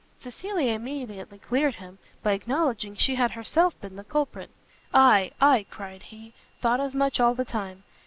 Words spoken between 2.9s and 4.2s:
she had herself been the